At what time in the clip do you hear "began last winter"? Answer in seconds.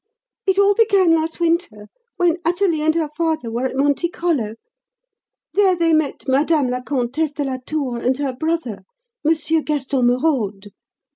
0.73-1.87